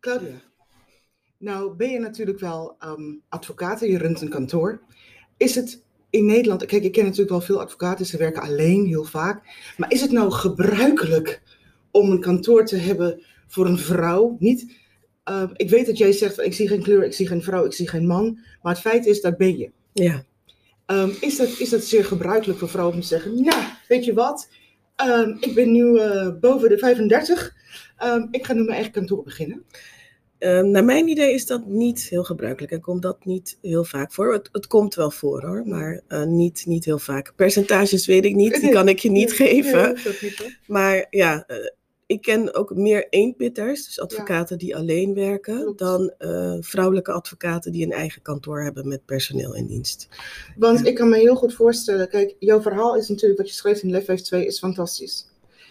[0.00, 0.42] Claudia,
[1.38, 4.80] nou ben je natuurlijk wel ehm advocaat en je runt een kantoor.
[5.36, 9.04] Is het in Nederland, kijk, ik ken natuurlijk wel veel advocaten, ze werken alleen heel
[9.04, 9.42] vaak.
[9.76, 11.42] Maar is het nou gebruikelijk
[11.90, 14.36] om een kantoor te hebben voor een vrouw?
[14.38, 14.72] Niet,
[15.24, 17.72] ehm, ik weet dat jij zegt, ik zie geen kleur, ik zie geen vrouw, ik
[17.72, 18.38] zie geen man.
[18.62, 19.70] Maar het feit is, daar ben je.
[19.92, 20.24] Ja.
[20.86, 24.14] Ehm, is, dat, is dat zeer gebruikelijk voor vrouwen om te zeggen, nou, weet je
[24.14, 24.48] wat,
[25.40, 27.54] ik ben nu eh, boven de 35,
[27.98, 29.64] Ehm, ik ga nu mijn eigen kantoor beginnen.
[30.38, 34.12] Ehm, naar mijn idee is dat niet heel gebruikelijk en komt dat niet heel vaak
[34.12, 34.32] voor.
[34.32, 37.32] Het, het komt wel voor hoor, maar eh, niet, niet heel vaak.
[37.36, 39.94] Percentages weet ik niet, die kan ik je niet Nee, geven.
[39.94, 40.56] nee, dat niet, hoor.
[40.66, 41.56] Maar ja, eh,
[42.06, 45.78] ik ken ook meer eenpitters, dus advocaten die alleen werken, Klopt.
[45.78, 50.08] dan eh, vrouwelijke advocaten die een eigen kantoor hebben met personeel in dienst.
[50.56, 50.84] Want Ja.
[50.84, 53.90] ik kan me heel goed voorstellen, kijk, jouw verhaal is natuurlijk, wat je schreef in
[53.90, 55.26] Lef 2 is fantastisch.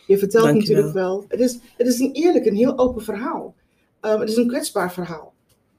[0.07, 0.83] Je vertelt Dankjewel.
[0.83, 3.55] natuurlijk wel, het is, het is een eerlijk en heel open verhaal.
[4.01, 5.33] Ehm, het is een kwetsbaar verhaal.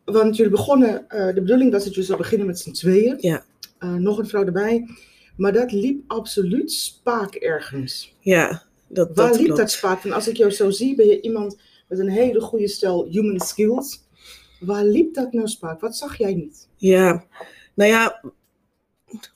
[0.04, 3.16] Want jullie begonnen, eh, de bedoeling was dat je zou beginnen met z'n tweeën.
[3.20, 3.44] Ja.
[3.78, 4.88] Eh, nog een vrouw erbij.
[5.36, 8.14] Maar dat liep absoluut spaak ergens.
[8.20, 9.60] Ja, dat, Waar dat liep klopt.
[9.60, 10.02] dat spaak?
[10.02, 13.40] Want als ik jou zo zie, ben je iemand met een hele goede stel human
[13.40, 14.02] skills.
[14.60, 15.80] Waar liep dat nou spaak?
[15.80, 16.68] Wat zag jij niet?
[16.76, 17.24] Ja,
[17.74, 18.22] nou ja,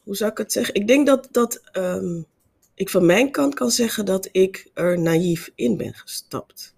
[0.04, 0.74] hoe zou ik het zeggen?
[0.74, 2.22] Ik denk dat, dat ehm,
[2.82, 6.74] ik van mijn kant kan zeggen dat ik er naïef in ben gestapt.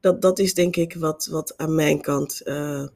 [0.00, 2.86] Dat, dat is denk ik wat, wat aan mijn kant eh,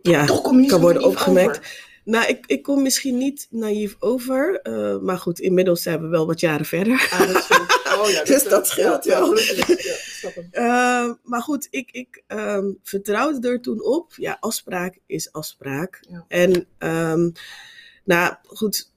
[0.00, 0.24] ja,
[0.66, 1.58] kan worden opgemerkt.
[1.58, 2.00] over.
[2.04, 6.26] Nou, ik, ik kom misschien niet naïef over, eh, maar goed, inmiddels zijn we wel
[6.26, 7.08] wat jaren verder.
[7.10, 7.74] Ah, dat scheelt.
[7.96, 9.36] Oh, ja, Dus dat scheelt ja, wel.
[9.36, 9.84] Ja, gelukkig.
[9.84, 10.48] ja, ik snap hem.
[10.50, 14.12] Eh, maar goed, ik, ik ehm, vertrouwde er toen op.
[14.16, 16.00] Ja, afspraak is afspraak.
[16.28, 17.30] En ehm,
[18.04, 18.92] nou goed,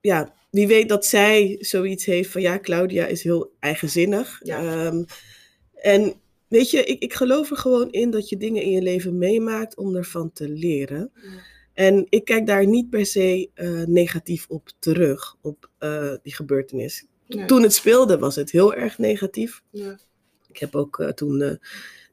[0.00, 4.40] ja, wie weet dat zij zoiets heeft van ja, Claudia is heel eigenzinnig.
[4.42, 4.58] Ja.
[4.58, 5.04] Ehm,
[5.74, 6.14] en
[6.48, 9.76] weet je, ik, ik geloof er gewoon in dat je dingen in je leven meemaakt
[9.76, 11.10] om ervan te leren.
[11.14, 11.28] Ja.
[11.72, 17.06] En ik kijk daar niet per se eh, negatief op terug, op eh, die gebeurtenis.
[17.26, 17.46] Nee.
[17.46, 19.62] Toen het speelde was het heel erg negatief.
[19.70, 19.98] Ja.
[20.48, 21.58] Ik heb ook eh, toen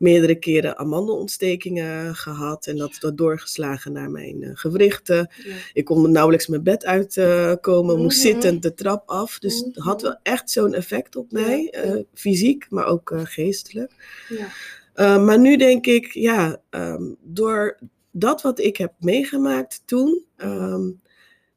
[0.02, 5.30] meerdere keren amandelontstekingen gehad en dat, dat doorgeslagen naar mijn eh, gewrichten.
[5.44, 5.56] Ja.
[5.74, 8.28] Ik kon nauwelijks mijn bed uitkomen, moest Mhm.
[8.28, 9.40] zittend de trap af.
[9.40, 10.06] Dus het had Mhm.
[10.06, 11.82] wel echt zo'n effect op mij, ja.
[11.82, 13.92] eh, fysiek, maar ook eh, geestelijk.
[14.30, 14.48] Ja.
[14.96, 17.80] Uh, maar nu denk ik, ja, ehm, door
[18.12, 20.90] dat wat ik heb meegemaakt toen, ehm,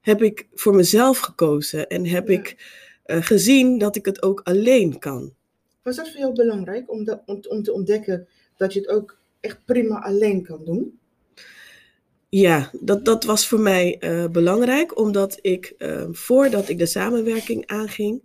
[0.01, 2.35] heb ik voor mezelf gekozen en heb Ja.
[2.35, 5.33] ik eh, gezien dat ik het ook alleen kan.
[5.85, 9.19] Was dat voor jou belangrijk om, dat, om, om te ontdekken dat je het ook
[9.41, 10.99] echt prima alleen kan doen?
[12.29, 17.67] Ja, dat, dat was voor mij eh, belangrijk, omdat ik ehm, voordat ik de samenwerking
[17.67, 18.23] aanging,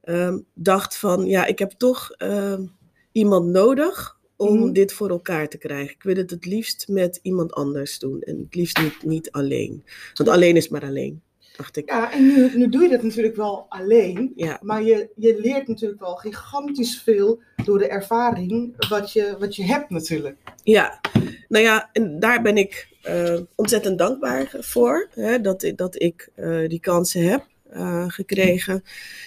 [0.00, 2.66] ehm, dacht van, ja, ik heb toch ehm,
[3.12, 4.72] iemand nodig om Mhm.
[4.72, 5.94] dit voor elkaar te krijgen.
[5.94, 9.84] Ik wil het het liefst met iemand anders doen en het liefst niet, niet alleen.
[10.14, 11.22] Want alleen is maar alleen,
[11.60, 11.90] dacht ik.
[11.90, 14.32] Ja, en nu, nu doe je dat natuurlijk wel alleen.
[14.36, 19.56] Ja, Maar je, je leert natuurlijk wel gigantisch veel door de ervaring wat je, wat
[19.56, 20.36] je hebt natuurlijk.
[20.62, 21.00] ja.
[21.48, 26.30] nou ja, en daar ben ik eh, ontzettend dankbaar voor, hè, dat, ik- dat ik
[26.34, 28.82] eh, die kansen heb eh, gekregen.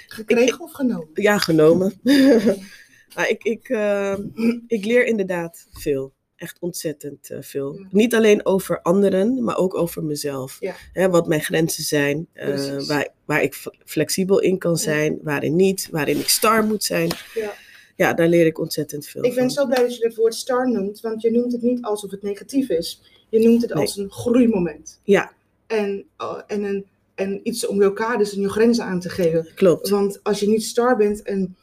[0.08, 1.08] Gekregen of genomen?
[1.14, 1.94] Ja, genomen.
[3.16, 3.70] maar ik, ik,
[4.68, 6.14] ik leer inderdaad veel.
[6.44, 7.74] Echt ontzettend eh, veel.
[7.80, 7.88] Ja.
[7.92, 10.58] Niet alleen over anderen, maar ook over mezelf.
[10.60, 10.76] Ja.
[10.94, 13.56] Hè, wat mijn grenzen zijn, eh, waar, waar ik
[13.86, 17.10] flexibel in kan zijn, waarin niet, waarin ik star moet zijn.
[17.34, 17.54] Ja.
[17.96, 20.70] Ja, daar leer ik ontzettend veel Ik ben zo blij dat je het woord star
[20.72, 23.02] noemt, want je noemt het niet alsof het negatief is.
[23.30, 23.82] Je noemt het Nee.
[23.82, 25.00] als een groeimoment.
[25.04, 25.32] Ja,
[25.68, 29.48] En, uh, en, een, en iets om elkaar dus en je grenzen aan te geven.
[29.56, 29.90] klopt.
[29.90, 31.56] Want als je niet star bent en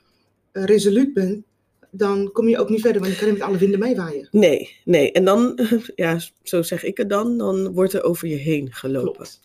[0.53, 1.45] resoluut bent,
[1.91, 4.29] dan kom je ook niet verder, want je kan niet met alle winden meewaaien.
[4.31, 5.13] Nee, nee.
[5.13, 5.59] En dan,
[5.95, 9.13] ja, zo zeg ik het dan, dan wordt er over je heen gelopen.
[9.13, 9.41] Klopt.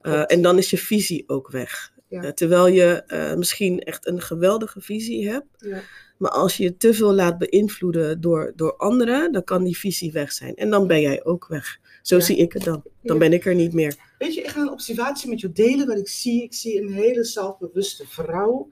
[0.00, 1.92] Eh, en dan is je visie ook weg.
[2.08, 2.22] Ja.
[2.22, 5.80] Eh, terwijl je eh, misschien echt een geweldige visie hebt, Ja.
[6.18, 10.12] maar als je je te veel laat beïnvloeden door, door anderen, dan kan die visie
[10.12, 10.54] weg zijn.
[10.54, 11.78] En dan ben jij ook weg.
[12.02, 12.22] Zo Ja.
[12.22, 12.82] zie ik het dan.
[13.02, 13.94] Dan ben ik er niet meer.
[14.18, 16.42] Weet je, ik ga een observatie met jou delen wat ik zie.
[16.42, 18.68] Ik zie een hele zelfbewuste vrouw.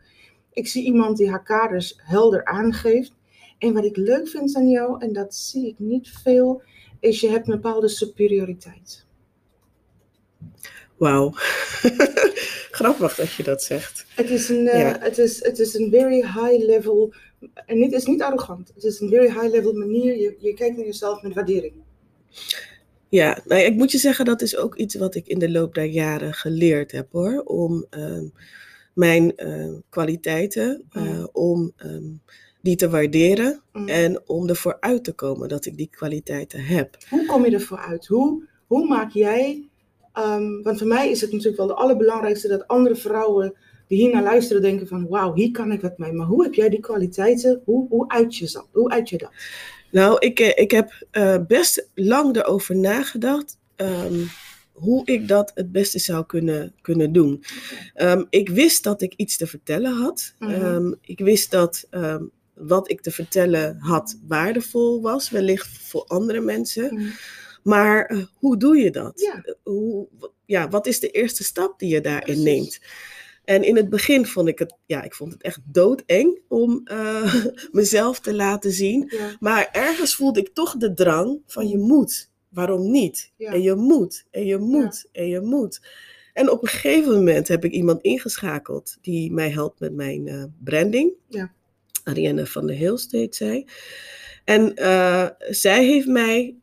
[0.53, 3.13] Ik zie iemand die haar kaders helder aangeeft.
[3.59, 6.63] En wat ik leuk vind aan jou, en dat zie ik niet veel,
[7.01, 9.07] is je hebt een bepaalde superioriteit.
[10.97, 11.31] Wauw.
[12.71, 14.07] Grappig dat je dat zegt.
[14.15, 14.97] Het is een, eh, Ja.
[15.01, 17.15] het is, het is een very high level,
[17.67, 20.17] en het is niet arrogant, het is een very high level manier.
[20.17, 21.73] Je, je kijkt naar jezelf met waardering.
[23.09, 25.51] Ja, nou, ja, ik moet je zeggen, dat is ook iets wat ik in de
[25.51, 27.43] loop der jaren geleerd heb hoor.
[27.45, 28.25] Om ehm,
[28.95, 31.29] mijn eh, kwaliteiten, eh, Ja.
[31.33, 32.13] om ehm,
[32.65, 33.89] die te waarderen Mm.
[33.89, 36.97] en om ervoor uit te komen dat ik die kwaliteiten heb.
[37.11, 38.07] Hoe kom je ervoor uit?
[38.07, 39.69] Hoe, hoe maak jij,
[40.13, 43.55] ehm, want voor mij is het natuurlijk wel de allerbelangrijkste dat andere vrouwen
[43.89, 46.13] die hier naar luisteren denken van wauw, hier kan ik wat mee.
[46.13, 48.69] Maar hoe heb jij die kwaliteiten, hoe, hoe, uit, je dat?
[48.73, 49.31] hoe uit je dat?
[49.91, 54.21] Nou, ik, eh, ik heb eh, best lang erover nagedacht ehm,
[54.73, 57.45] hoe ik dat het beste zou kunnen, kunnen doen.
[57.95, 60.35] Ehm, ik wist dat ik iets te vertellen had.
[60.39, 60.51] Mhm.
[60.51, 61.89] Ehm, ik wist dat
[62.55, 67.13] wat ik te vertellen had waardevol was, wellicht voor andere mensen.
[67.63, 69.21] Maar eh, hoe doe je dat?
[69.21, 69.55] Ja.
[69.63, 70.09] Hoe,
[70.45, 72.45] ja, wat is de eerste stap die je daarin Precies.
[72.45, 72.81] neemt?
[73.45, 77.35] En in het begin vond ik het, ja, ik vond het echt doodeng om eh,
[77.73, 79.05] mezelf te laten zien.
[79.09, 79.37] Ja.
[79.41, 82.31] Maar ergens voelde ik toch de drang van je moet.
[82.49, 83.33] Waarom niet?
[83.37, 83.53] Ja.
[83.53, 85.81] En je moet, en je moet, en je moet.
[86.33, 90.45] En op een gegeven moment heb ik iemand ingeschakeld die mij helpt met mijn eh,
[90.65, 91.13] branding.
[91.29, 91.53] Ja.
[92.05, 93.67] Ariane van der Heel steeds zij.
[94.45, 96.55] En eh, zij heeft mij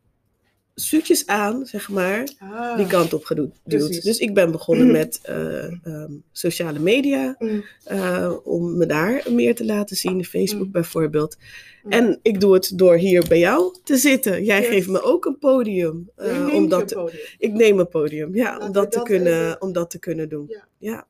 [0.74, 2.76] zoetjes aan, zeg maar, Ah.
[2.76, 3.56] die kant op geduwd.
[3.64, 4.96] Dus ik ben begonnen Mhm.
[4.96, 10.66] met eh, ehm, sociale media, Mm, eh, om me daar meer te laten zien, Facebook
[10.66, 10.72] Mm.
[10.72, 11.36] bijvoorbeeld.
[11.82, 11.90] Mm.
[11.92, 14.44] En ik doe het door hier bij jou te zitten.
[14.44, 14.68] Jij Yes.
[14.68, 16.10] geeft me ook een podium.
[16.16, 17.20] neemt om te- podium.
[17.38, 19.98] ik neem een podium, ja, Laten om dat, te dat kunnen, even- om dat te
[19.98, 20.44] kunnen doen.
[20.48, 20.66] Ja.
[20.78, 21.06] Ja.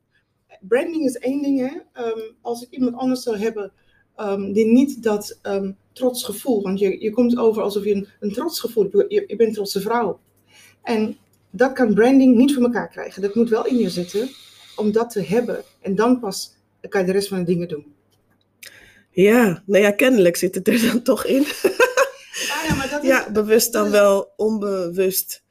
[0.60, 1.78] Branding is één ding, hè.
[2.02, 3.72] Ehm, als ik iemand anders zou hebben
[4.22, 8.08] ehm, die niet dat ehm trots gevoel, want je, je komt over alsof je een,
[8.20, 9.12] een trots gevoel hebt.
[9.12, 10.20] Je, je bent een trotse vrouw.
[10.82, 11.16] En
[11.50, 13.22] dat kan branding niet voor elkaar krijgen.
[13.22, 14.28] Dat moet wel in je zitten
[14.76, 15.62] om dat te hebben.
[15.80, 16.54] En dan pas
[16.88, 17.94] kan je de rest van de dingen doen.
[19.10, 21.44] ja, nou ja, kennelijk zit het er dan toch in.
[22.32, 25.42] Ah, ja, maar dat is, Ja, bewust dan wel, onbewust.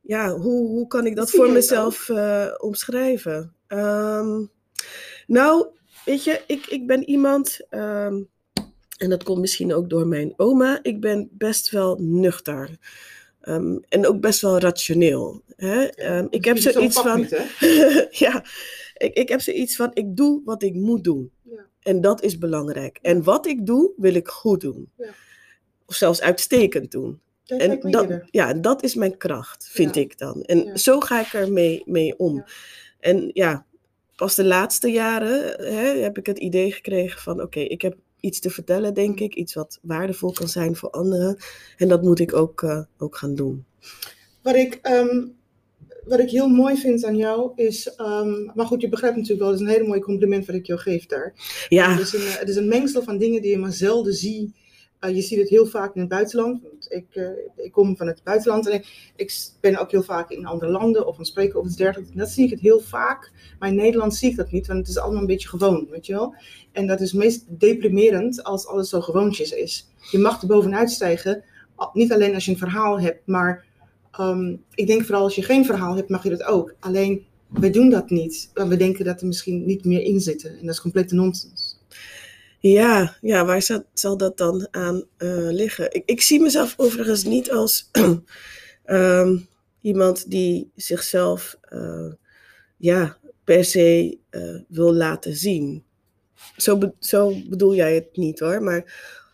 [0.00, 3.54] Ja, hoe, hoe kan ik dat voor mezelf eh, omschrijven?
[3.66, 4.44] Ehm,
[5.26, 5.66] nou,
[6.10, 8.22] weet je, ik, ik ben iemand, ehm,
[8.96, 12.78] en dat komt misschien ook door mijn oma, ik ben best wel nuchter.
[13.40, 15.42] Ehm, en ook best wel rationeel.
[15.56, 15.84] Hè?
[15.84, 18.44] Ehm, ik heb zoiets van, niet, ja,
[18.96, 21.30] ik, ik heb zoiets van, ik doe wat ik moet doen.
[21.42, 21.66] Ja.
[21.82, 22.98] En dat is belangrijk.
[23.02, 24.90] En wat ik doe, wil ik goed doen.
[24.96, 25.08] Ja.
[25.86, 27.20] Of zelfs uitstekend doen.
[27.44, 30.00] Dat En dat, ja, dat is mijn kracht, vind Ja.
[30.00, 30.42] ik dan.
[30.42, 32.44] En zo ga ik er mee, mee om.
[33.00, 33.66] En ja,
[34.20, 37.42] pas de laatste jaren hè, heb ik het idee gekregen van...
[37.42, 39.24] oké, ik heb iets te vertellen, denk Mm.
[39.24, 39.34] ik.
[39.34, 41.36] Iets wat waardevol kan zijn voor anderen.
[41.76, 43.64] En dat moet ik ook, eh, ook gaan doen.
[44.42, 45.26] Wat ik, ehm,
[46.04, 49.50] wat ik heel mooi vind aan jou is, ehm, maar goed, je begrijpt natuurlijk wel,
[49.50, 51.34] het is een hele mooi compliment wat ik jou geef daar.
[51.68, 54.56] Ja, Het, is een, het is een mengsel van dingen die je maar zelden ziet.
[55.00, 56.62] Eh, je ziet het heel vaak in het buitenland.
[56.62, 58.82] Want ik, eh, ik kom van het buitenland en
[59.16, 62.14] ik, ben ook heel vaak in andere landen of aan spreken of iets dergelijks.
[62.14, 63.32] Dat zie ik het heel vaak.
[63.58, 66.06] Maar in Nederland zie ik dat niet, want het is allemaal een beetje gewoon, weet
[66.06, 66.34] je wel.
[66.72, 69.88] En dat is meest deprimerend als alles zo gewoontjes is.
[70.10, 71.44] Je mag er bovenuit stijgen,
[71.92, 73.64] niet alleen als je een verhaal hebt, maar
[74.10, 76.74] ehm, ik denk vooral als je geen verhaal hebt, mag je dat ook.
[76.80, 78.50] Alleen, wij doen dat niet.
[78.54, 80.50] Want we denken dat er misschien niet meer in zitten.
[80.50, 81.78] En dat is complete nonsens.
[82.60, 85.94] Ja, ja waar zal, zal dat dan aan eh, liggen?
[85.94, 87.88] Ik, ik zie mezelf overigens niet als
[88.84, 89.36] ehm,
[89.80, 92.12] iemand die zichzelf eh,
[92.76, 95.84] ja, per se eh, wil laten zien.
[96.56, 98.84] Zo, be- zo bedoel jij het niet hoor, maar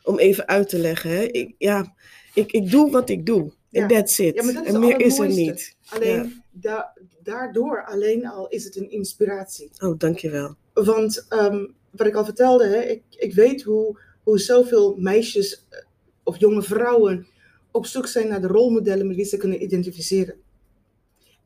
[0.03, 1.11] om even uit te leggen.
[1.11, 1.23] Hè?
[1.23, 1.95] Ik, ja,
[2.35, 3.53] ik, ik doe wat ik doe.
[3.71, 3.87] En Ja.
[3.87, 4.35] that's it.
[4.35, 5.77] Ja, maar dat is en meer is er niet.
[5.89, 6.93] Alleen da-
[7.23, 9.71] daardoor alleen al is het een inspiratie.
[9.79, 10.55] Oh, dankjewel.
[10.73, 15.79] Want ehm, wat ik al vertelde, hè, ik, ik weet hoe, hoe zoveel meisjes eh,
[16.23, 17.27] of jonge vrouwen
[17.71, 20.35] op zoek zijn naar de rolmodellen met wie ze kunnen identificeren.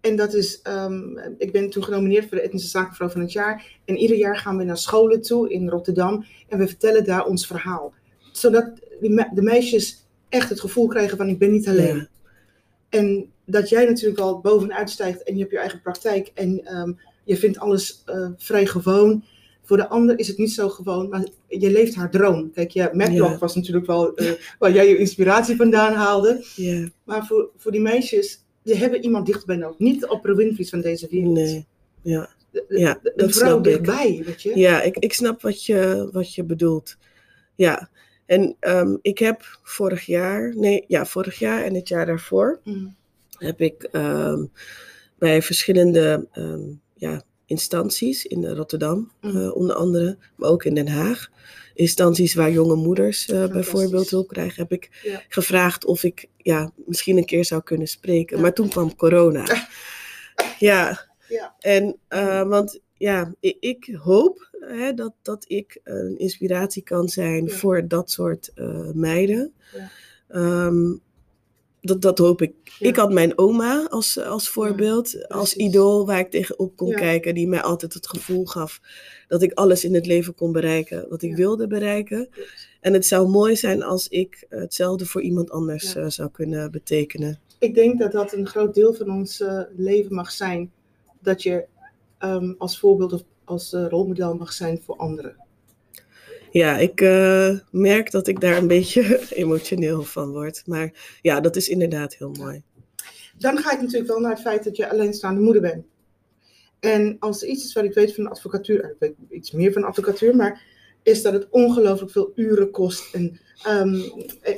[0.01, 3.79] En dat is, ehm, ik ben toen genomineerd voor de Etnische Zakenvrouw van het jaar.
[3.85, 7.47] En ieder jaar gaan we naar scholen toe in Rotterdam en we vertellen daar ons
[7.47, 7.93] verhaal.
[8.33, 11.97] Zodat me- de meisjes echt het gevoel krijgen van ik ben niet alleen.
[11.97, 12.09] Ja.
[12.89, 16.93] En dat jij natuurlijk al bovenuit stijgt en je hebt je eigen praktijk en ehm,
[17.25, 19.25] je vindt alles eh, vrij gewoon.
[19.71, 22.51] Voor de ander is het niet zo gewoon, maar je leeft haar droom.
[22.53, 26.45] Kijk, ja, Matlock was natuurlijk wel eh, waar jij je inspiratie vandaan haalde.
[26.57, 29.79] Ja, Maar voor, voor die meisjes, die hebben iemand dichtbij nodig.
[29.79, 31.35] Niet de Oprah Winfrey's van deze wereld.
[31.35, 31.67] nee.
[32.03, 32.29] Ja.
[32.51, 33.65] De- de- Ja, de- dat vrouw ik.
[33.65, 34.59] dichtbij, weet je.
[34.59, 36.97] Ja, ik, ik snap wat je, wat je bedoelt.
[37.55, 37.91] Ja,
[38.27, 42.95] en ehm, ik heb vorig jaar, nee, ja, vorig jaar en het jaar daarvoor Mm.
[43.39, 44.45] heb ik ehm,
[45.19, 46.61] bij verschillende ehm,
[46.95, 49.37] ja, instanties in Rotterdam, Mm.
[49.37, 51.31] eh, onder andere, maar ook in Den Haag,
[51.75, 55.23] instanties waar jonge moeders eh, bijvoorbeeld hulp krijgen, heb ik Ja.
[55.29, 58.37] gevraagd of ik ja, misschien een keer zou kunnen spreken.
[58.37, 58.43] Ja.
[58.43, 59.45] Maar toen kwam corona.
[60.59, 61.55] Ja, Ja.
[61.59, 67.51] en, eh, want ja, ik, ik hoop hè, dat, dat ik een inspiratie kan zijn
[67.51, 68.53] voor dat soort
[68.95, 69.53] meiden.
[69.77, 69.91] Ja.
[71.81, 72.55] Dat, dat hoop ik.
[72.79, 72.89] Ja.
[72.89, 76.97] Ik had mijn oma als, als voorbeeld, als idool waar ik tegenop kon Ja.
[76.97, 78.81] kijken, die mij altijd het gevoel gaf
[79.29, 82.29] dat ik alles in het leven kon bereiken wat ik wilde bereiken.
[82.81, 87.39] En het zou mooi zijn als ik hetzelfde voor iemand anders eh, zou kunnen betekenen.
[87.59, 90.73] Ik denk dat dat een groot deel van ons eh, leven mag zijn.
[91.21, 91.65] Dat je
[92.19, 95.37] ehm, als voorbeeld of als eh, rolmodel mag zijn voor anderen.
[96.51, 100.63] Ja, ik eh, merk dat ik daar een beetje emotioneel van word.
[100.67, 102.63] Maar ja, dat is inderdaad heel mooi.
[103.39, 105.85] Dan ga ik natuurlijk wel naar het feit dat je alleenstaande moeder bent.
[106.81, 109.73] En als er iets is wat ik weet van de advocatuur, ik weet iets meer
[109.73, 110.63] van de advocatuur, maar
[111.03, 113.15] is dat het ongelooflijk veel uren kost.
[113.15, 114.01] En ehm,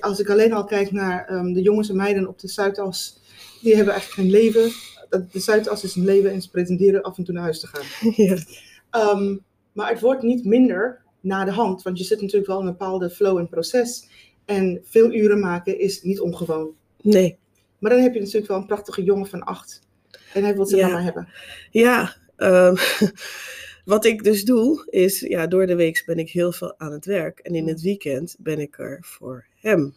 [0.01, 3.21] als ik alleen al kijk naar ehm, de jongens en meiden op de Zuidas,
[3.63, 4.73] die hebben eigenlijk geen leven.
[5.33, 8.13] De Zuidas is een leven en ze pretenderen af en toe naar huis te gaan.
[8.27, 8.37] ja.
[8.91, 9.37] Ehm,
[9.73, 12.73] maar het wordt niet minder na de hand, want je zit natuurlijk wel in een
[12.73, 14.09] bepaalde flow en proces.
[14.45, 16.71] En veel uren maken is niet ongewoon.
[17.01, 17.39] Nee,
[17.79, 19.81] Maar dan heb je natuurlijk wel een prachtige jongen van acht.
[20.35, 20.87] En hij wil zijn Ja.
[20.87, 21.29] mama hebben.
[21.71, 22.17] ja.
[22.37, 22.75] ehm,
[23.85, 27.05] wat ik dus doe, is ja, door de week ben ik heel veel aan het
[27.05, 27.39] werk.
[27.39, 29.95] En in het weekend ben ik er voor hem.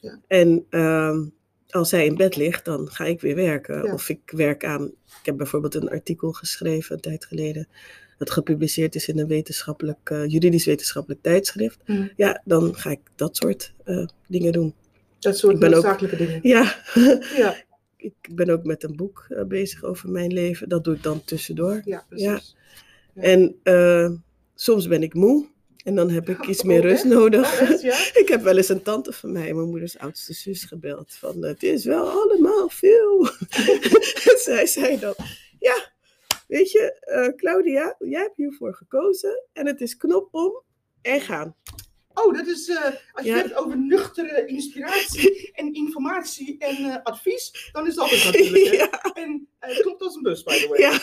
[0.00, 0.20] Ja.
[0.26, 1.24] En ehm,
[1.70, 3.84] als hij in bed ligt, dan ga ik weer werken.
[3.84, 3.92] Ja.
[3.92, 4.84] Of ik werk aan.
[5.06, 7.68] Ik heb bijvoorbeeld een artikel geschreven een tijd geleden.
[8.16, 11.78] Dat gepubliceerd is in een wetenschappelijk, eh, juridisch-wetenschappelijk tijdschrift.
[11.84, 12.06] Hm.
[12.16, 14.74] Ja, dan ga ik dat soort eh, dingen doen.
[15.18, 16.38] Dat soort noodzakelijke dingen.
[16.42, 16.76] Ja,
[17.36, 17.56] Ja,
[17.96, 20.68] ik ben ook met een boek eh, bezig over mijn leven.
[20.68, 21.80] Dat doe ik dan tussendoor.
[21.84, 22.56] ja, precies.
[23.14, 23.22] Ja.
[23.22, 23.56] En
[24.54, 25.46] soms ben ik moe.
[25.86, 27.60] En dan heb ik iets meer Oh, rust nodig.
[27.60, 27.96] Oh, echt, ja?
[28.22, 31.14] Ik heb wel eens een tante van mij, mijn moeders oudste zus, gebeld.
[31.14, 33.28] Van, het is wel allemaal veel.
[34.30, 35.14] en zij zei dan,
[35.58, 35.92] ja,
[36.46, 39.42] weet je, eh, Claudia, jij hebt hiervoor gekozen.
[39.52, 40.62] En het is knop om
[41.02, 41.56] en gaan.
[42.14, 43.36] Oh, dat is, eh, als je Ja.
[43.36, 48.74] hebt over nuchtere inspiratie en informatie en eh, advies, dan is dat het natuurlijk.
[48.74, 50.78] ja, En het klopt als een bus, by the way.
[50.80, 51.00] ja,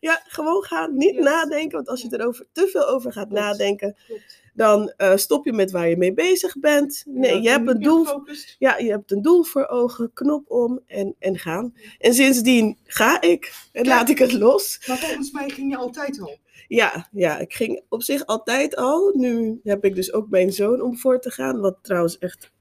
[0.00, 0.96] ja, gewoon gaan.
[0.96, 3.40] Niet nadenken, want als je erover te veel over gaat Klopt.
[3.42, 4.42] nadenken, Klopt.
[4.54, 7.02] Dan eh, stop je met waar je mee bezig bent.
[7.06, 8.06] Nee, Ja, je hebt een doel.
[8.58, 11.74] Ja, je hebt een doel voor ogen, knop om en, en gaan.
[11.98, 13.90] En sindsdien ga ik en Ja.
[13.90, 14.84] laat ik het los.
[14.86, 16.36] Maar volgens mij ging je altijd al.
[16.68, 19.12] Ja, ja, ik ging op zich altijd al.
[19.16, 21.60] Nu heb ik dus ook mijn zoon om voor te gaan.
[21.60, 22.52] Wat trouwens echt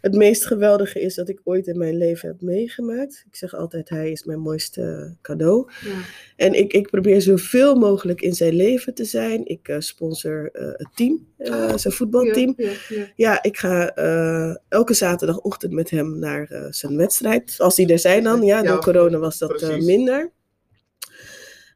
[0.00, 3.24] het meest geweldige is dat ik ooit in mijn leven heb meegemaakt.
[3.26, 5.70] Ik zeg altijd, hij is mijn mooiste cadeau.
[5.84, 6.00] Ja.
[6.36, 9.46] En ik, ik probeer zoveel mogelijk in zijn leven te zijn.
[9.46, 12.54] Ik eh, sponsor eh, het team, eh, Ah, zijn voetbalteam.
[12.56, 13.06] Ja, ja, ja.
[13.16, 13.94] Ja, ik ga
[14.68, 17.54] elke zaterdagochtend met hem naar zijn wedstrijd.
[17.58, 18.42] Als die er zijn dan.
[18.42, 20.32] Ja, door corona was dat minder.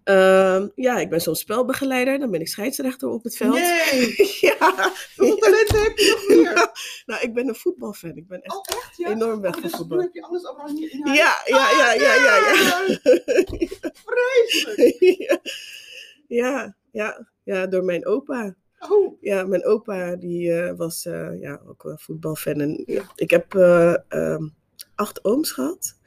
[0.04, 2.18] Ehm, ja, ik ben zo'n spelbegeleider.
[2.18, 3.52] Dan ben ik scheidsrechter op het veld.
[3.54, 4.92] Nee, ja.
[5.16, 6.70] hoeveel talenten heb je nog meer?
[7.06, 8.16] Nou, ik ben een voetbalfan.
[8.16, 8.96] Ik ben echt Oh, echt?
[8.96, 9.08] Ja?
[9.10, 10.00] enorm weg Oh, van dus voetbal.
[10.00, 11.18] heb je alles allemaal niet in huis.
[11.18, 12.98] Ja, ja, ja, ja, ja, ja.
[14.04, 14.96] Vreselijk.
[15.18, 15.38] ja.
[16.28, 18.54] Ja, ja, ja, door mijn opa.
[18.88, 22.60] Oh, Ja, mijn opa die eh, was eh, ja, ook een voetbalfan.
[22.60, 23.02] En, Ja.
[23.14, 24.48] Ik heb eh, ehm,
[24.94, 25.98] acht ooms gehad.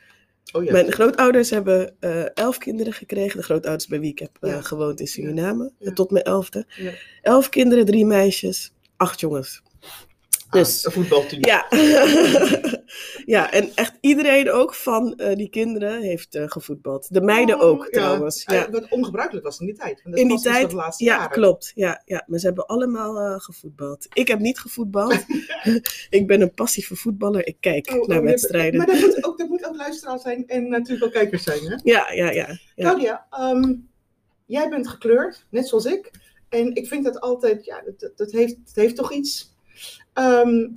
[0.54, 0.72] Oh ja.
[0.72, 3.38] Mijn grootouders hebben eh, elf kinderen gekregen.
[3.38, 4.62] De grootouders bij wie ik heb eh, Ja.
[4.62, 5.72] gewoond in Suriname.
[5.80, 5.94] Ja.
[5.94, 6.66] Tot mijn elfde.
[7.22, 9.64] Elf kinderen, drie meisjes, acht jongens.
[10.50, 11.46] Dus, Ah, voetbalteam.
[11.46, 11.66] ja.
[13.36, 17.14] ja, en echt iedereen ook van eh, die kinderen heeft eh, gevoetbald.
[17.14, 17.90] De meiden Oh, ook ja.
[17.90, 18.46] trouwens.
[18.46, 18.70] Ah, Ja.
[18.70, 20.02] Wat ongebruikelijk was in die tijd.
[20.04, 21.32] Want In die dus tijd, de laatste ja, jaren.
[21.32, 21.72] klopt.
[21.76, 24.08] Ja, ja, maar ze hebben allemaal eh, gevoetbald.
[24.14, 25.24] Ik heb niet gevoetbald.
[26.10, 27.48] ik ben een passieve voetballer.
[27.48, 28.78] Ik kijk Oh, oh, naar je- wedstrijden.
[28.78, 31.60] Maar dat moet, ook, dat moet ook luisteraar zijn en natuurlijk ook kijkers zijn.
[31.66, 31.76] Hè?
[31.84, 32.58] Ja, ja, ja.
[32.76, 33.74] Claudia, ehm,
[34.46, 36.12] jij bent gekleurd, net zoals ik.
[36.50, 39.54] En ik vind dat altijd, ja, dat, dat heeft, dat heeft toch iets.
[40.16, 40.68] Ehm,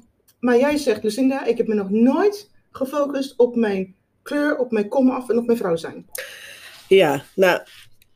[0.40, 4.88] maar jij zegt, Lucinda, ik heb me nog nooit gefocust op mijn kleur, op mijn
[4.88, 6.07] komaf en op mijn vrouw zijn.
[6.88, 7.61] Ja, nou,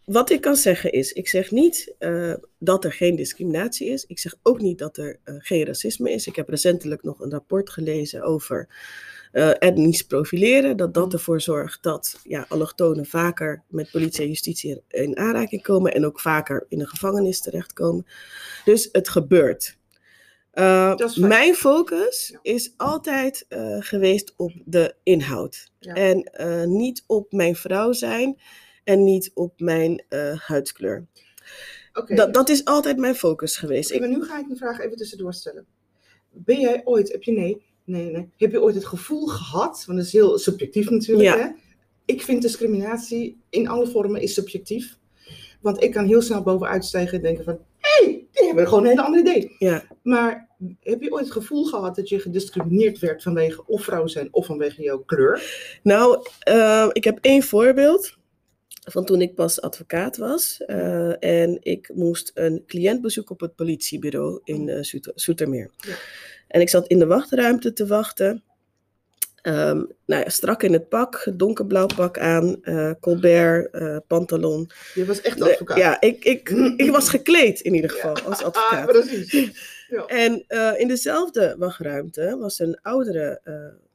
[0.05, 4.05] wat ik kan zeggen is, ik zeg niet eh, dat er geen discriminatie is.
[4.07, 6.27] Ik zeg ook niet dat er eh, geen racisme is.
[6.27, 8.69] Ik heb recentelijk nog een rapport gelezen over
[9.33, 10.77] eh, etnisch profileren.
[10.77, 15.95] Dat dat ervoor zorgt dat ja, allochtonen vaker met politie en justitie in aanraking komen
[15.95, 18.07] en ook vaker in de gevangenis terechtkomen.
[18.65, 19.81] Dus het gebeurt.
[20.55, 21.29] Uh, fijn.
[21.29, 22.39] mijn focus Ja.
[22.43, 25.71] is altijd uh, geweest op de inhoud.
[25.79, 25.95] Ja.
[25.95, 28.41] En uh, niet op mijn vrouw zijn
[28.85, 30.05] en niet op mijn
[30.39, 31.07] huidskleur.
[32.07, 33.99] Dat, dat is altijd mijn focus geweest.
[33.99, 35.67] Maar nu ga ik een vraag even tussendoor stellen.
[36.31, 39.99] Ben jij ooit, heb je nee, nee, nee, heb je ooit het gevoel gehad, want
[39.99, 41.39] dat is heel subjectief natuurlijk, Ja.
[41.39, 41.49] hè?
[42.05, 44.99] Ik vind discriminatie in alle vormen is subjectief.
[45.61, 47.59] Want ik kan heel snel bovenuit stijgen en denken van,
[48.43, 49.55] die hebben gewoon een hele andere idee.
[49.59, 49.85] Ja.
[50.03, 50.49] Maar
[50.81, 54.47] heb je ooit het gevoel gehad dat je gediscrimineerd werd vanwege of vrouw zijn of
[54.47, 55.43] vanwege jouw kleur?
[55.83, 58.17] Nou, uh, ik heb één voorbeeld
[58.91, 60.63] van toen ik pas advocaat was.
[60.67, 65.71] Uh, en ik moest een cliënt bezoeken op het politiebureau in uh, Zoetermeer.
[65.77, 65.95] Ja.
[66.49, 68.43] En ik zat in de wachtruimte te wachten.
[69.43, 74.71] Um, nou ja, strak in het pak, donkerblauw pak aan, uh, Colbert, uh, pantalon.
[74.95, 75.77] Je was echt advocaat?
[75.77, 76.49] Ja, ik, ik,
[76.85, 78.23] ik was gekleed in ieder geval ja.
[78.23, 78.89] als advocaat.
[78.89, 79.85] Ah, precies.
[79.89, 80.07] Ja.
[80.07, 83.41] En uh, in dezelfde wachtruimte was een oudere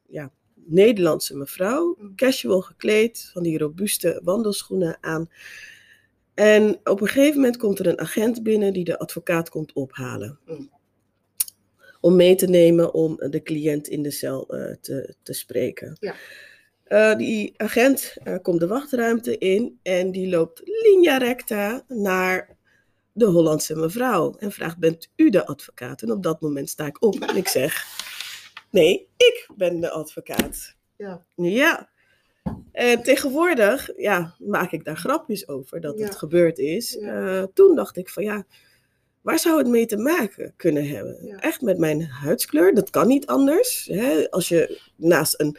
[0.06, 2.14] ja, Nederlandse mevrouw, Mm.
[2.16, 5.30] casual gekleed, van die robuuste wandelschoenen aan.
[6.34, 10.38] En op een gegeven moment komt er een agent binnen die de advocaat komt ophalen.
[10.46, 10.70] Mm.
[12.00, 15.96] Om mee te nemen om de cliënt in de cel uh, te, te spreken.
[16.00, 16.14] Ja.
[16.88, 22.56] Uh, die agent uh, komt de wachtruimte in en die loopt linea recta naar
[23.12, 24.34] de Hollandse mevrouw.
[24.38, 26.02] En vraagt, bent u de advocaat?
[26.02, 27.84] En op dat moment sta ik op en ik zeg,
[28.70, 30.74] nee, ik ben de advocaat.
[30.96, 31.24] Ja.
[31.34, 31.90] Ja.
[32.72, 36.04] En tegenwoordig ja, maak ik daar grapjes over dat Ja.
[36.04, 36.96] het gebeurd is.
[37.00, 37.22] Ja.
[37.22, 38.46] Uh, toen dacht ik van ja,
[39.22, 41.26] waar zou het mee te maken kunnen hebben?
[41.26, 41.36] Ja.
[41.36, 43.88] Echt met mijn huidskleur, dat kan niet anders.
[43.92, 44.30] Hè?
[44.30, 45.56] Als je naast een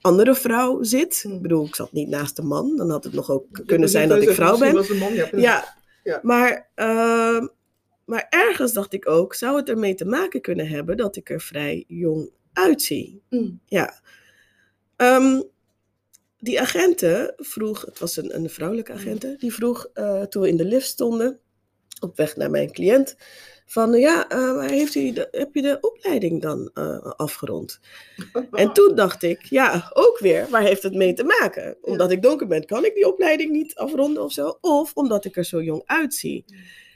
[0.00, 1.32] andere vrouw zit, Hmm.
[1.34, 4.08] ik bedoel, ik zat niet naast een man, dan had het nog ook kunnen zijn
[4.08, 5.40] dat ik vrouw ben.
[5.40, 5.74] ja.
[6.02, 6.20] Ja.
[6.22, 7.46] Maar, ehm,
[8.04, 11.40] maar ergens dacht ik ook, zou het ermee te maken kunnen hebben dat ik er
[11.40, 13.22] vrij jong uitzie?
[13.30, 13.60] Mm.
[13.64, 14.00] Ja.
[14.96, 15.42] Ehm,
[16.38, 20.56] die agenten vroeg, het was een, een vrouwelijke agente, die vroeg eh, toen we in
[20.56, 21.40] de lift stonden,
[22.00, 23.16] op weg naar mijn cliënt,
[23.66, 27.80] van ja, eh, maar heeft u de, heb je de opleiding dan eh, afgerond?
[28.50, 31.76] En toen dacht ik, ja, ook weer, waar heeft het mee te maken?
[31.80, 34.58] Omdat ik donker ben, kan ik die opleiding niet afronden of zo?
[34.60, 36.44] Of omdat ik er zo jong uitzie?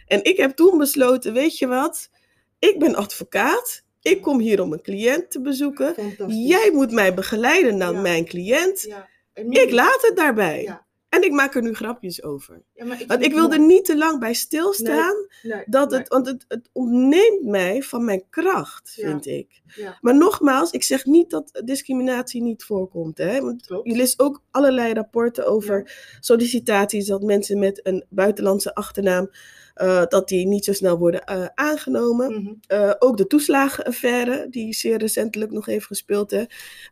[0.07, 2.11] En ik heb toen besloten, weet je wat?
[2.59, 3.83] Ik ben advocaat.
[4.02, 5.95] Ik kom hier om een cliënt te bezoeken.
[6.26, 8.00] Jij moet mij begeleiden naar Ja.
[8.00, 8.83] mijn cliënt.
[8.83, 9.09] Ja.
[9.35, 10.62] Ik laat het daarbij.
[10.62, 10.87] Ja.
[11.11, 12.62] En ik maak er nu grapjes over.
[12.75, 15.27] Ja, maar Want ik wil er niet te lang bij stilstaan.
[15.42, 15.99] Nee, Dat nee.
[15.99, 19.09] het, want het, het ontneemt mij van mijn kracht, Ja.
[19.09, 19.61] vind ik.
[19.75, 19.99] Ja.
[20.01, 23.18] Maar nogmaals, ik zeg niet dat discriminatie niet voorkomt.
[23.18, 23.40] Hè?
[23.40, 29.31] Want je leest ook allerlei rapporten over sollicitaties dat mensen met een buitenlandse achternaam,
[29.74, 32.33] eh, dat die niet zo snel worden eh, aangenomen.
[32.33, 32.52] Mhm.
[32.66, 36.30] Eh, ook de toeslagenaffaire, die zeer recentelijk nog heeft gespeeld.
[36.30, 36.44] Hè?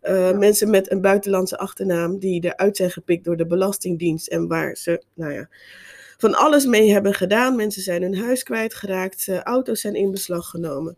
[0.02, 0.32] Ja.
[0.32, 5.02] Mensen met een buitenlandse achternaam die eruit zijn gepikt door de Belastingdienst en waar ze,
[5.14, 5.48] nou ja,
[6.16, 7.56] van alles mee hebben gedaan.
[7.56, 10.96] Mensen zijn hun huis kwijtgeraakt, auto's zijn in beslag genomen.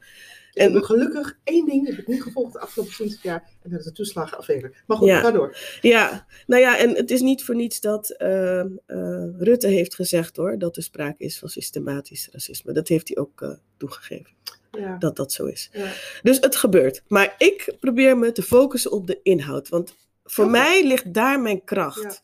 [0.53, 3.49] En- gelukkig één ding heb ik niet gevolgd de afgelopen 20 jaar.
[3.63, 4.73] En dat is de toeslagenaffaire.
[4.87, 5.21] Maar goed, Ja.
[5.21, 5.57] ga door.
[5.81, 8.67] Ja, nou ja, en het is niet voor niets dat eh, eh,
[9.39, 12.73] Rutte heeft gezegd hoor, dat er sprake is van systematisch racisme.
[12.73, 14.33] Dat heeft hij ook eh, toegegeven,
[14.71, 14.97] Ja.
[14.99, 15.71] dat dat zo is.
[15.73, 15.93] Ja.
[16.23, 17.03] Dus het gebeurt.
[17.09, 19.69] Maar ik probeer me te focussen op de inhoud.
[19.69, 20.53] Want voor Oké.
[20.53, 22.21] mij ligt daar mijn kracht.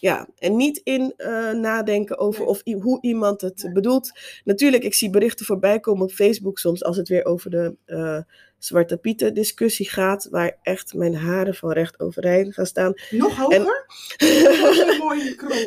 [0.00, 4.10] Ja, en niet in eh, nadenken over of, hoe iemand het bedoelt.
[4.44, 8.18] Natuurlijk, ik zie berichten voorbij komen op Facebook soms als het weer over de eh,
[8.58, 10.28] Zwarte Pieten discussie gaat.
[10.30, 12.92] Waar echt mijn haren van recht overeind gaan staan.
[13.10, 13.86] Nog hoger?
[14.16, 15.66] Een mooie kroon.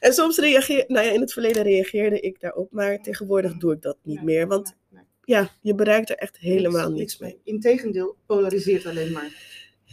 [0.00, 3.82] en soms reageer, nou ja, in het verleden reageerde ik daarop, maar tegenwoordig doe ik
[3.82, 4.46] dat niet meer.
[4.46, 4.76] Want
[5.24, 7.40] ja, je bereikt er echt helemaal Niks- niks mee.
[7.44, 9.30] Integendeel, polariseert alleen maar.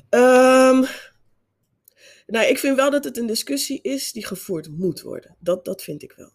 [0.09, 0.83] Ehm,
[2.27, 5.35] nou, ik vind wel dat het een discussie is die gevoerd moet worden.
[5.39, 6.31] Dat, dat vind ik wel.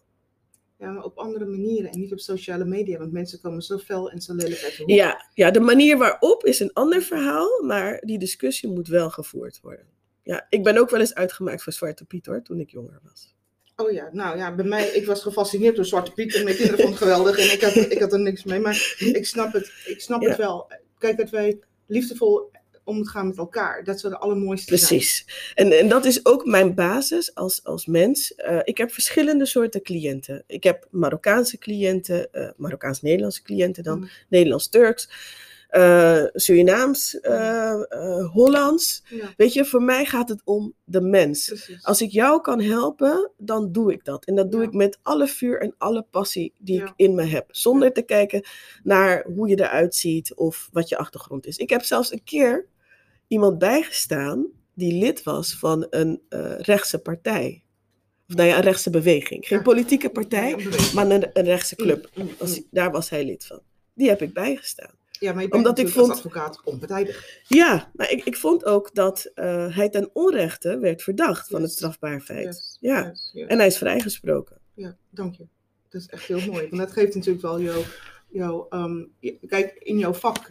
[0.79, 2.97] Ja, maar op andere manieren en niet op sociale media.
[2.97, 4.89] Want mensen komen zo fel en zo lelijk uit de hoek.
[4.91, 9.59] Ja, ja, de manier waarop is een ander verhaal, maar die discussie moet wel gevoerd
[9.61, 9.85] worden.
[10.23, 13.35] Ja, ik ben ook wel eens uitgemaakt voor Zwarte Piet hoor, toen ik jonger was.
[13.75, 16.79] Oh ja, nou ja, bij mij, ik was gefascineerd door Zwarte Piet en mijn kinderen
[16.79, 18.59] vonden het geweldig en ik had, ik had er niks mee.
[18.59, 20.27] Maar ik snap het, ik snap Ja.
[20.27, 20.71] het wel.
[20.97, 22.51] Kijk, dat wij liefdevol
[22.83, 24.89] om het gaan met elkaar, dat zou de allermooiste zijn.
[24.89, 25.25] Precies.
[25.55, 28.35] En, en dat is ook mijn basis als, als mens.
[28.35, 30.43] Eh, ik heb verschillende soorten cliënten.
[30.47, 34.09] Ik heb Marokkaanse cliënten, eh, Marokkaans-Nederlandse cliënten dan, Mm.
[34.29, 35.09] Nederlands-Turks,
[35.69, 37.17] eh, Surinaams,
[38.31, 39.03] Hollands.
[39.09, 41.45] Ja, Weet je, voor mij gaat het om de mens.
[41.47, 41.83] precies.
[41.85, 44.25] Als ik jou kan helpen, dan doe ik dat.
[44.25, 44.67] En dat doe Ja.
[44.67, 46.85] ik met alle vuur en alle passie die Ja.
[46.85, 47.45] ik in me heb.
[47.51, 48.43] Zonder te kijken
[48.83, 51.57] naar hoe je eruit ziet of wat je achtergrond is.
[51.57, 52.67] Ik heb zelfs een keer
[53.33, 57.63] iemand bijgestaan die lid was van een eh, rechtse partij.
[58.29, 59.47] Of nou ja, een rechtse beweging.
[59.47, 60.55] Geen politieke partij,
[60.93, 62.09] maar een, een rechtse club.
[62.15, 62.65] Mm, mm, Was, mm.
[62.71, 63.59] daar was hij lid van.
[63.93, 64.91] Die heb ik bijgestaan.
[65.19, 67.41] Ja, maar je bent Omdat ik als vond- advocaat onpartijdig.
[67.47, 71.71] Ja, maar ik, ik vond ook dat eh, hij ten onrechte werd verdacht van het
[71.71, 72.45] strafbaar feit.
[72.45, 73.03] Yes, Ja.
[73.33, 73.33] yes.
[73.47, 74.57] En hij is vrijgesproken.
[74.73, 75.45] Ja, dank je.
[75.89, 76.67] Dat is echt heel mooi.
[76.69, 77.81] Want dat geeft natuurlijk wel jouw,
[78.29, 79.03] jouw ehm,
[79.47, 80.49] kijk, in jouw vak.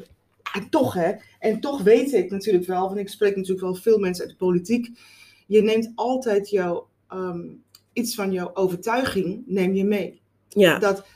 [0.53, 1.13] En toch, hè.
[1.39, 4.45] En toch weet ik natuurlijk wel, want ik spreek natuurlijk wel veel mensen uit de
[4.45, 4.99] politiek.
[5.47, 7.41] Je neemt altijd jouw, ehm,
[7.93, 10.21] iets van jouw overtuiging, neem je mee.
[10.49, 11.07] Ja, Dat,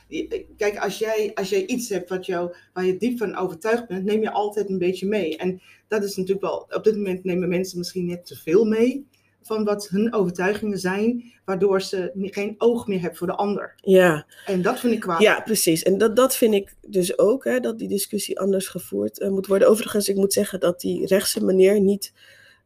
[0.57, 4.03] kijk, als jij, als jij iets hebt wat jou, waar je diep van overtuigd bent,
[4.03, 5.37] neem je altijd een beetje mee.
[5.37, 9.07] En dat is natuurlijk wel, op dit moment nemen mensen misschien net te veel mee
[9.47, 13.75] van wat hun overtuigingen zijn, waardoor ze geen oog meer hebben voor de ander.
[13.81, 14.25] ja.
[14.45, 15.21] En dat vind ik kwaad.
[15.21, 15.83] Ja, precies.
[15.83, 19.47] En dat, dat vind ik dus ook, hè, dat die discussie anders gevoerd eh, moet
[19.47, 19.69] worden.
[19.69, 22.13] Overigens, ik moet zeggen dat die rechtse meneer niet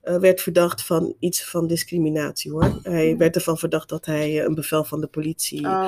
[0.02, 2.80] eh, werd verdacht van iets van discriminatie hoor.
[2.84, 5.88] Hij werd ervan verdacht dat hij eh, een bevel van de politie Ah,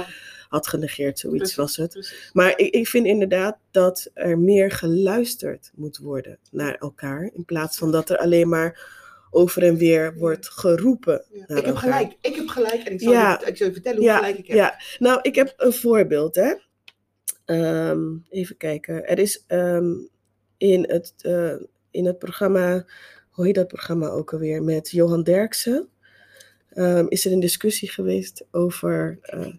[0.50, 1.92] had genegeerd, zoiets precies, was het.
[1.92, 2.30] precies.
[2.34, 7.30] Maar ik, ik vind inderdaad dat er meer geluisterd moet worden naar elkaar.
[7.34, 9.02] In plaats van dat er alleen maar
[9.34, 11.24] over en weer wordt geroepen.
[11.32, 11.44] Ja.
[11.48, 11.92] naar Ik heb elkaar.
[11.94, 12.84] gelijk, ik heb gelijk.
[12.84, 13.38] En ik zal, Ja.
[13.42, 14.56] je, ik zal je vertellen hoe Ja, gelijk ik heb.
[14.58, 16.54] ja, nou, ik heb een voorbeeld, hè.
[17.46, 19.08] Ehm, even kijken.
[19.08, 19.92] Er is ehm,
[20.58, 21.56] in, het, eh,
[21.92, 22.86] in het programma,
[23.30, 25.90] hoe heet dat programma ook alweer, met Johan Derksen,
[26.70, 29.54] ehm, is er een discussie geweest over eh,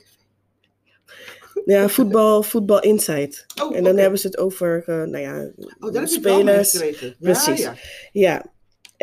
[1.64, 3.46] ja, voetbal, voetbal Insight.
[3.62, 6.72] Oh, En dan hebben ze het over, eh, nou ja, Oh, spelers.
[6.72, 7.60] Ja, Precies.
[7.60, 7.74] Ja,
[8.12, 8.44] Ja,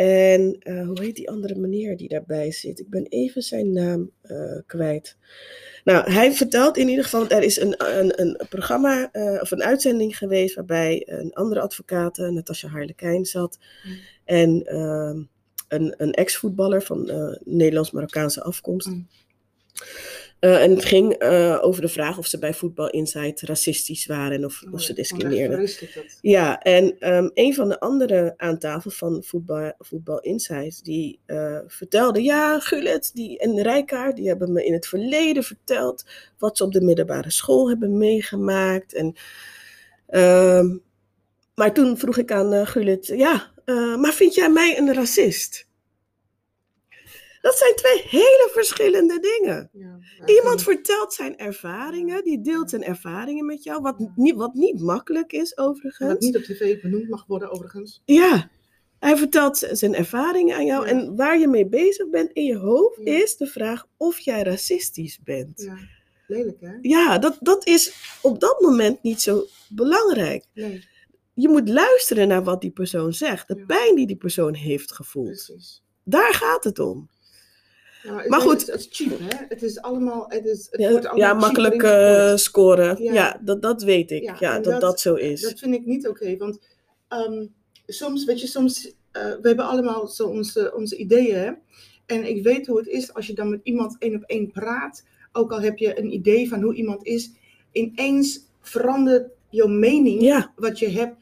[0.02, 2.80] en eh, hoe heet die andere meneer die daarbij zit?
[2.80, 5.18] Ik ben even zijn naam eh, kwijt.
[5.84, 9.64] Nou, hij vertelt in ieder geval, er is een, een, een programma eh, of een
[9.64, 13.60] uitzending geweest waarbij een andere advocaat, Natasja Harlekijn, zat.
[13.84, 13.98] Mm.
[14.26, 15.24] En ehm,
[15.68, 17.12] een, een ex-voetballer van
[17.44, 18.88] Nederlands-Marokkaanse afkomst.
[18.88, 19.08] Mm.
[20.42, 24.32] Eh, en het ging eh, over de vraag of ze bij Voetbal Insight racistisch waren
[24.32, 25.70] en of, Oh, of ze ja, discrimineerden.
[26.22, 31.58] Ja, en ehm, een van de anderen aan tafel van Voetbal, voetbal Insights, die eh,
[31.68, 36.06] vertelde, ja, Gullit die, en Rijkaard, die hebben me in het verleden verteld
[36.38, 38.94] wat ze op de middelbare school hebben meegemaakt.
[38.94, 39.16] En,
[40.08, 40.78] ehm,
[41.56, 43.52] maar toen vroeg ik aan Gullit, ja,
[43.98, 45.70] maar vind jij mij een racist?
[47.42, 49.70] Dat zijn twee hele verschillende dingen.
[49.74, 54.80] Ja, Iemand vertelt zijn ervaringen, die deelt zijn ervaringen met jou, wat niet, wat niet
[54.82, 56.10] makkelijk is overigens.
[56.12, 58.02] Wat niet op tv benoemd mag worden, overigens.
[58.06, 58.50] Ja,
[59.00, 60.92] hij vertelt zijn ervaringen aan jou Ja.
[60.92, 65.20] en waar je mee bezig bent in je hoofd is de vraag of jij racistisch
[65.24, 65.62] bent.
[65.62, 65.78] Ja,
[66.28, 66.78] lelijk hè?
[66.82, 70.46] Ja, dat, dat is op dat moment niet zo belangrijk.
[70.54, 70.86] Nee,
[71.34, 75.26] Je moet luisteren naar wat die persoon zegt, de pijn die die persoon heeft gevoeld.
[75.46, 75.84] precies.
[76.04, 77.10] Daar gaat het om.
[78.04, 78.68] Ja, het Maar goed.
[78.68, 79.46] Het is cheap hè?
[79.50, 80.26] Het is allemaal...
[80.28, 83.04] Het is, het Ja, wordt allemaal ja makkelijk scoren.
[83.04, 83.14] Ja.
[83.14, 84.40] Ja, dat, dat weet ik.
[84.40, 85.42] Ja, dat, dat- dat zo is.
[85.42, 86.60] Dat vind ik niet oké, want
[87.08, 87.46] ehm,
[87.86, 91.52] soms, weet je, soms, eh, we hebben allemaal zo onze, onze ideeën, hè?
[92.06, 95.04] En ik weet hoe het is als je dan met iemand één op één praat,
[95.32, 97.32] ook al heb je een idee van hoe iemand is,
[97.72, 100.22] ineens verandert jouw mening,
[100.56, 101.16] wat je hebt,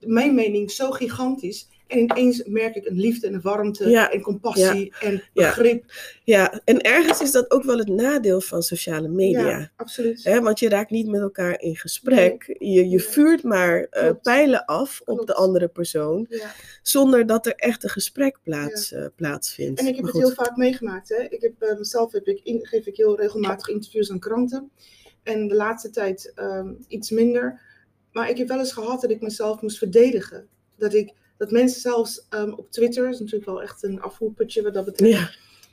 [0.00, 1.68] mijn mening, zo gigantisch.
[1.92, 4.10] En ineens merk ik een liefde en een warmte Ja.
[4.10, 5.84] en compassie en begrip.
[6.24, 9.48] ja, en ergens is dat ook wel het nadeel van sociale media.
[9.48, 10.22] Ja, absoluut.
[10.22, 12.56] Want je raakt niet met elkaar in gesprek.
[12.58, 16.26] Je, je vuurt maar eh, pijlen af op de andere persoon.
[16.28, 16.54] Ja.
[16.82, 19.80] Zonder dat er echt een gesprek plaats, eh, plaatsvindt.
[19.80, 21.08] En ik heb het heel vaak meegemaakt.
[21.08, 21.22] Hè.
[21.22, 24.70] Ik heb, eh, mezelf heb ik in, geef ik heel regelmatig interviews aan kranten.
[25.22, 27.60] En de laatste tijd ehm, iets minder.
[28.12, 30.46] Maar ik heb wel eens gehad dat ik mezelf moest verdedigen.
[30.76, 34.62] Dat, ik, dat mensen zelfs ehm, op Twitter, dat is natuurlijk wel echt een afvoerputje
[34.62, 35.30] wat dat betreft, Ja,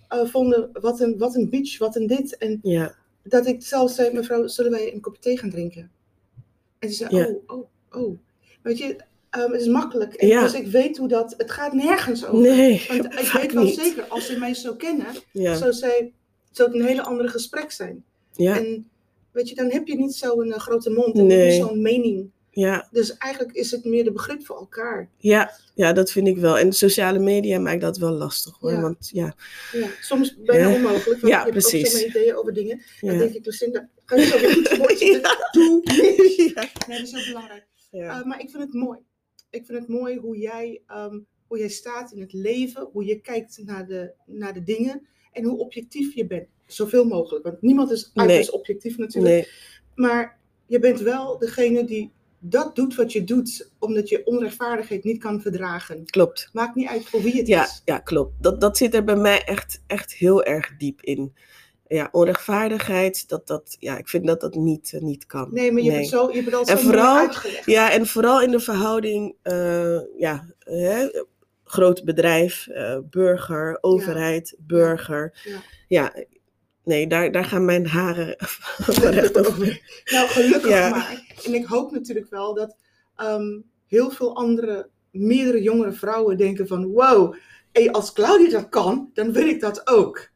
[0.07, 2.37] eh, vonden wat een, wat een bitch, wat een dit.
[2.37, 5.91] En ja, dat ik zelfs zei, mevrouw, zullen wij een kopje thee gaan drinken?
[6.79, 7.25] En ze zei, Ja.
[7.27, 7.67] oh, oh,
[8.03, 8.17] oh.
[8.61, 8.95] Weet je,
[9.29, 10.13] ehm, het is makkelijk.
[10.13, 10.41] En Ja.
[10.41, 12.39] Dus ik weet hoe dat, het gaat nergens over.
[12.41, 13.79] nee, Want ik weet wel niet.
[13.79, 16.13] zeker, als ze mij zo kennen, zou, zij,
[16.51, 18.03] zou het een hele andere gesprek zijn.
[18.35, 18.89] ja, En
[19.31, 21.49] weet je, dan heb je niet zo'n uh, grote mond en Nee.
[21.51, 22.29] niet zo'n mening.
[22.59, 25.09] Ja, Dus eigenlijk is het meer de begrip voor elkaar.
[25.17, 26.57] ja, ja, dat vind ik wel.
[26.57, 28.71] En sociale media maakt dat wel lastig hoor.
[28.71, 28.81] Ja.
[28.81, 29.35] Want ja,
[29.71, 30.75] Ja, soms bijna Ja.
[30.75, 31.79] onmogelijk, want Ja, heb precies.
[31.85, 32.81] ook zo mijn ideeën over dingen.
[33.01, 33.19] Dan ja.
[33.19, 35.37] denk ik, Lucinda, ga je zo weer goed voor zitten?
[35.51, 36.35] Doe niks.
[36.35, 37.65] ja, Nee, dat is heel belangrijk.
[37.91, 38.19] ja.
[38.19, 38.99] Uh, maar ik vind het mooi.
[39.49, 43.19] Ik vind het mooi hoe jij, um, hoe jij staat in het leven, hoe je
[43.19, 46.47] kijkt naar de, naar de dingen en hoe objectief je bent.
[46.65, 47.43] Zoveel mogelijk.
[47.43, 48.25] Want niemand is Nee.
[48.27, 49.33] uiterst objectief natuurlijk.
[49.33, 49.47] Nee,
[49.95, 55.19] Maar je bent wel degene die dat doet wat je doet, omdat je onrechtvaardigheid niet
[55.21, 56.05] kan verdragen.
[56.05, 56.49] klopt.
[56.53, 57.81] Maakt niet uit voor wie het Ja, is.
[57.85, 58.33] ja klopt.
[58.43, 61.33] Dat, dat zit er bij mij echt, echt heel erg diep in.
[61.87, 65.49] Ja, onrechtvaardigheid, dat, dat, ja, ik vind dat dat niet, eh, niet kan.
[65.51, 65.97] Nee, maar je Nee.
[65.97, 67.65] bent zo, je bent al En zo mooi vooral- uitgelegd.
[67.65, 71.07] Ja, en vooral in de verhouding, eh, ja, hè,
[71.63, 75.39] groot bedrijf, eh, burger, overheid, burger.
[75.43, 75.57] Ja.
[75.87, 76.23] Ja.
[76.89, 78.35] Nee, daar, daar gaan mijn haren
[79.01, 79.81] recht over.
[80.05, 80.89] Nou, gelukkig Ja.
[80.89, 81.35] maar.
[81.45, 82.75] En ik hoop natuurlijk wel dat
[83.15, 86.85] ehm, heel veel andere, meerdere jongere vrouwen denken van...
[86.91, 87.35] Wow,
[87.71, 90.29] hey, als Claudia dat kan, dan wil ik dat ook.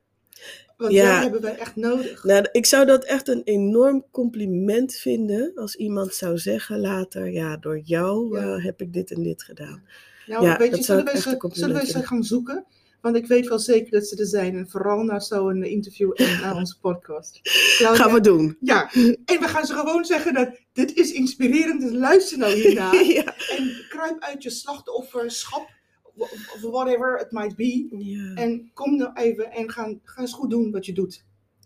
[0.78, 1.14] Want Ja.
[1.14, 2.24] dat hebben wij echt nodig.
[2.24, 7.58] Nou, ik zou dat echt een enorm compliment vinden als iemand zou zeggen later, ja,
[7.58, 8.56] door jou Ja.
[8.56, 9.84] eh, heb ik dit en dit gedaan.
[10.28, 12.66] Nou, Ja, weet je, zullen wij, ze, compliment zullen wij ze gaan zoeken?
[13.04, 14.56] Want ik weet wel zeker dat ze er zijn.
[14.56, 17.40] En vooral naar zo'n interview en naar onze podcast.
[17.78, 18.58] Claudia, Gaan we doen.
[18.60, 21.82] Ja, en we gaan ze gewoon zeggen dat dit is inspirerend.
[21.82, 23.04] Dus luister nou hiernaar.
[23.20, 23.36] ja.
[23.50, 25.70] En kruip uit je slachtofferschap,
[26.16, 27.88] of whatever it might be.
[27.98, 28.34] Ja.
[28.42, 31.24] En kom nou even en ga, ga eens goed doen wat je doet.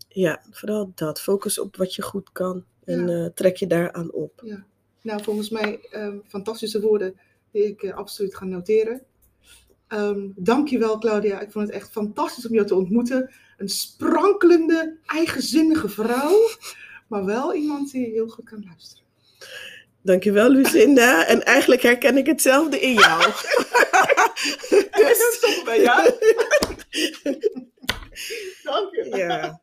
[0.08, 1.20] ja, vooral dat.
[1.20, 3.24] Focus op wat je goed kan en Ja.
[3.24, 4.42] eh, trek je daaraan op.
[5.02, 7.14] Nou, volgens mij ehm, fantastische woorden
[7.52, 9.02] die ik eh, absoluut ga noteren.
[9.88, 13.30] Ehm dankjewel Claudia, ik vond het echt fantastisch om jou te ontmoeten.
[13.56, 16.48] Een sprankelende, eigenzinnige vrouw,
[17.06, 19.04] maar wel iemand die heel goed kan luisteren.
[20.02, 21.26] Dankjewel, Lucinda.
[21.26, 23.22] En eigenlijk herken ik hetzelfde in jou.
[24.90, 26.02] Dus stoppen wij, ja?
[28.62, 29.12] Dank je.
[29.16, 29.60] ja.